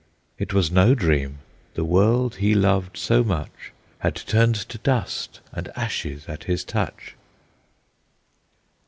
It 0.39 0.51
was 0.51 0.71
no 0.71 0.95
dream; 0.95 1.37
the 1.75 1.85
world 1.85 2.37
he 2.37 2.55
loved 2.55 2.97
so 2.97 3.23
much 3.23 3.71
Had 3.99 4.15
turned 4.15 4.55
to 4.55 4.79
dust 4.79 5.41
and 5.51 5.71
ashes 5.75 6.25
at 6.27 6.45
his 6.45 6.63
touch! 6.63 7.13